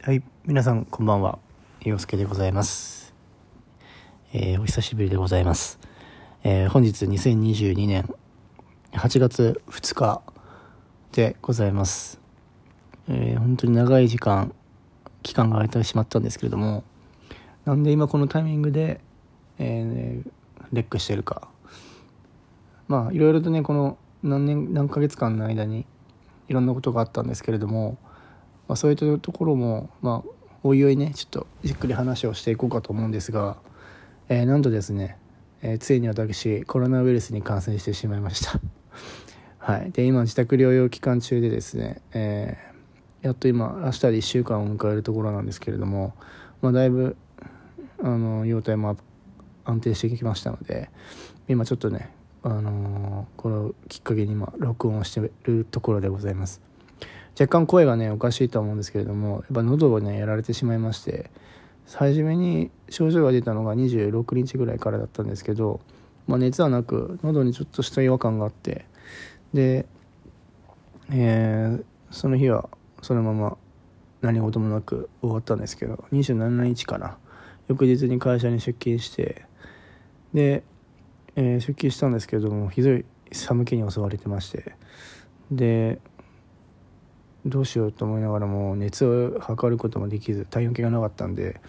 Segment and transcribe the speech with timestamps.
[0.00, 1.38] はい、皆さんこんばんは。
[1.82, 3.14] 洋介でございます。
[4.32, 5.78] えーお久しぶりでございます。
[6.42, 8.12] えー本日2022年
[8.92, 10.22] 8月2日
[11.12, 12.18] でございます。
[13.08, 14.52] えー本当に長い時間、
[15.22, 16.82] 期間が空いてしまったんですけれども、
[17.64, 19.00] なんで今このタイミングで、
[19.60, 20.30] えー
[20.72, 21.48] レックしてるか。
[22.88, 25.86] まあ、いろいろとね、この何年、何ヶ月間の間に
[26.48, 27.98] いろんなことがあったんですけれども、
[28.68, 30.30] まあ、そういったところも、まあ、
[30.64, 33.56] おいおいねちょっとじっくり話をしていこうかと思うんですが、
[34.28, 35.18] えーなんとですね、
[35.60, 38.60] えーついに私コロナウイルスに感染してしまいました。
[39.58, 39.90] はい。
[39.92, 42.72] で今自宅療養期間中でですね、えー
[43.22, 46.14] やっと今明日で1週間を迎えるところなんですけれども、
[46.60, 47.16] まあ、だいぶ
[48.02, 48.96] あの容体も
[49.64, 50.90] 安定してきましたので
[51.46, 52.10] 今ちょっとね
[52.42, 56.60] あのーこれをきっかけに今録音をしてるところでございます。
[57.38, 61.30] 若干声がねおかしいとは思うんですけれどもやっぱ喉をねやられてしまいまして
[61.94, 65.80] 初めに症状が出たのが26日ぐらいからだったんですけど、
[66.26, 68.86] まあ、熱はなく喉にちょっとした違和感があって
[69.52, 69.86] で、
[71.10, 72.68] えーその日は
[73.00, 73.56] そのまま
[74.20, 77.16] 何事もなく終わったんですけど27日かな。
[77.68, 79.46] 翌日に会社に出勤して
[80.34, 80.62] で、
[81.36, 84.74] えー出勤したんですけどもひどい寒気に襲われてまして
[85.50, 86.00] で
[87.44, 91.60] どうしようと思いながらも熱を測ることもできず体温計がなかったんで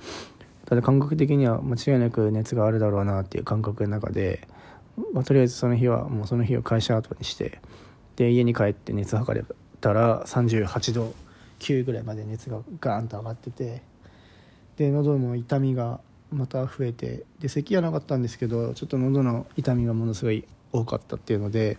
[0.66, 4.48] ただ感覚的には間違いなく熱があるだろうなっていう感覚の中で、
[5.14, 7.60] まあとりあえずその日はもうその日を会社後にして
[8.16, 9.46] で家に帰って熱測れ
[9.82, 11.14] たら38度
[11.60, 13.82] 9ぐらいまで熱がガーンと上がってて
[14.78, 16.00] で喉の痛みが
[16.32, 21.78] また増えてで咳はなかったんですけどちょっと喉の痛みがものすごい多かったっていうので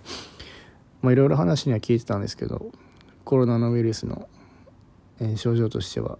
[1.02, 2.70] いろいろ話には聞いてたんですけど
[3.24, 4.28] コロナのウイルスの、
[5.20, 6.18] え症状としては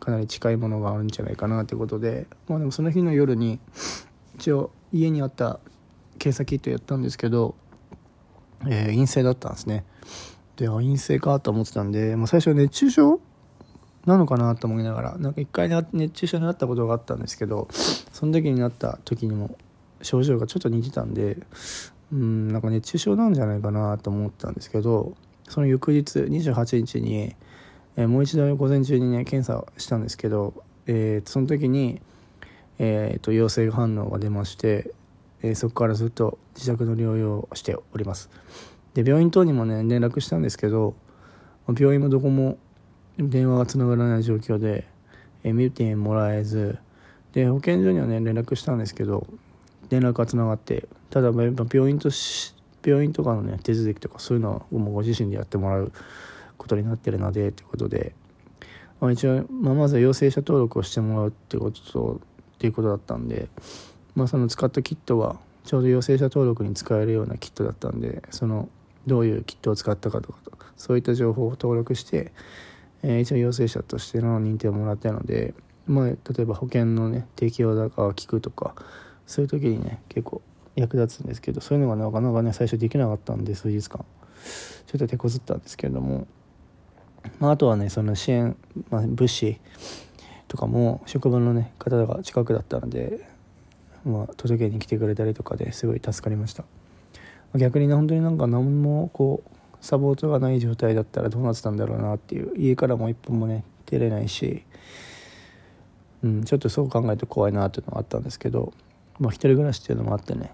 [0.00, 3.58] かなり近いものがあるんじゃないかなということでまあでもその日の夜に
[4.36, 5.60] 一応家にあった
[6.18, 7.54] 検査キットやったんですけど、
[8.66, 9.84] えー陰性だったんですね。
[10.56, 13.20] であ陰性かと思ってたんで、まあ、最初熱中症
[14.06, 19.56] なのかなと思いながらなんか一回熱中症になったことがあったんですけどその時になった時にも
[20.02, 21.38] 症状がちょっと似てたんで
[22.12, 25.14] うんなんか熱中症なんじゃないかなと思ったんですけど
[25.52, 27.36] その翌日28日に、
[27.96, 30.54] えーもう一度午前中にね検査をしたんですけど、
[30.86, 32.00] えーその時に、
[32.78, 34.94] えーと陽性反応が出まして、
[35.42, 38.30] えーそこからずっと自宅の療養をしております。
[38.94, 40.94] で病院等にもね連絡したんですけど
[41.68, 42.56] 病院もどこも
[43.18, 44.88] 電話がつながらない状況で、
[45.44, 46.78] えー見てもらえず
[47.34, 49.26] で保健所にはね連絡したんですけど
[49.90, 55.92] 連絡がつながってただ病院とし病院とかのね手続きとかそういうのをもうご自身でやってもらう
[56.56, 58.14] ことになってるのでということで、
[59.00, 62.20] まあ、一応、まあ、まずは陽性者登録をしてもらうってことと
[62.54, 63.48] っていうことだったんで、
[64.14, 68.68] まあ、その使ったキットはちょうど陽性者登録に使えるようなキットだったんでその
[69.06, 70.38] どういうキットを使ったかとか
[70.76, 72.32] そういった情報を登録して、
[73.02, 75.54] えー一応陽性者としての認定をもらったので、
[75.86, 78.74] まあ、例えば保険のね適用だか聞くとか
[79.26, 80.42] そういう時にね結構
[80.76, 84.04] 役立つんですけどそういうのがなかなかね最初できなかったんで数日間。
[84.86, 86.26] ちょっと手こずったんですけれども、
[87.38, 88.56] まあ、あとはねその支援、
[88.90, 89.60] まあ、物資
[90.48, 93.26] とかも職場のね方が近くだったので、
[94.04, 96.64] まあ、届けに来てくれたりとかですごい助かりました。
[97.54, 99.50] 逆にね本当になんか何もこう
[99.80, 104.64] サポートがない状態だったらどうなってたんだろうなっていう家からも一歩もね出れないし、
[106.22, 108.72] うん、ちょっとそう考えると怖いなっていうのがあったんですけど、
[109.18, 110.52] まあ、一人暮らしっていうのもあってね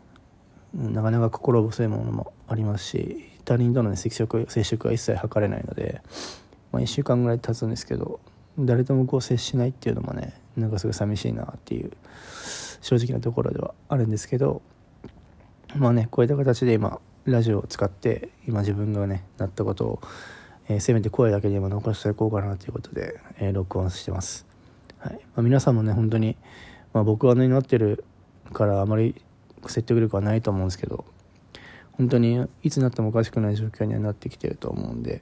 [0.79, 6.01] なかなか心細いものもありますし他人との、ね、接触接触は一切図れないので、
[6.71, 8.21] まあ、1週間ぐらい経つんですけど
[8.59, 11.93] 誰ともこう接しないっていうのもねなんかすごい寂しいなっていう
[12.81, 14.63] 正直なところではあるんですけど
[15.77, 20.01] まあねこういった形で今ラジオを使って今自分がねなったことを、
[20.69, 24.47] えーせめて声だけで今残していこうかなということで、えー録音してます、
[24.99, 25.15] はい。
[25.15, 26.37] まあ、皆さんもね本当に、
[26.93, 28.05] まあ、僕はねなってる
[28.53, 29.15] からあまり
[29.67, 31.05] 説得力はないと思うんですけど
[31.93, 35.21] 本当にいつなってもおかしくない状況にはなってきてると思うんで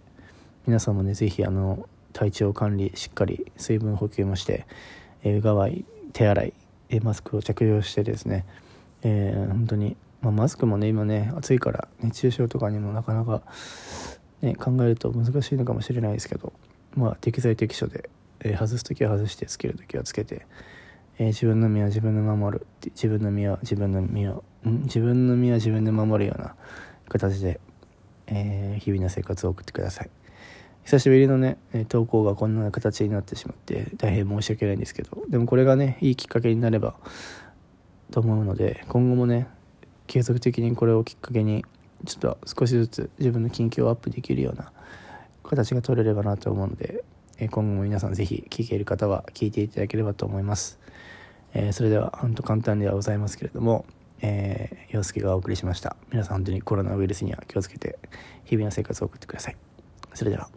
[0.67, 4.67] 皆さんもねぜひあの体調管理しっかり水分補給もして、
[5.23, 5.85] えーうがわい
[6.15, 6.55] 手洗い、
[6.89, 8.47] えマスクを着用してですね、
[9.03, 13.43] えー本当に、まあ、マスクもね今ね暑いから熱中症とかにもなかなか、
[14.41, 16.55] ね、考えると難しいのかもしれないですけど、
[16.95, 18.09] まあ、適材適所で、
[18.41, 20.47] えー外す時は外してつける時はつけて、
[21.19, 22.67] えー自分の身は自分で守る。
[22.85, 24.45] 自分の身は自分の身を。
[24.65, 26.55] 自分の身は自分で守るような
[27.09, 27.61] 形で、
[28.27, 30.11] えー日々の生活を送ってください。
[30.85, 31.59] 久しぶりのね
[31.89, 35.23] 投稿がこんな形になってしまって大変申し訳ないんですけど。
[35.29, 36.95] でもこれがねいいきっかけになれば
[38.13, 39.49] と思うので今後もね
[40.07, 41.65] 継続的にこれをきっかけに
[42.05, 44.71] ちょっと少しずつ自分の近況をアップできるような
[45.43, 47.05] 形が取れればなと思うので
[47.39, 50.79] 今後も皆さん是非聞ける方は聞いていただければと思います、
[51.59, 53.87] えー、それでは本当簡単ではございますけれども
[54.21, 55.97] えー、洋介がお送りしました。
[56.11, 57.99] 皆さん本当にコロナウイルスには気をつけて
[58.45, 59.57] 日々の生活を送ってください。
[60.15, 60.49] それでは。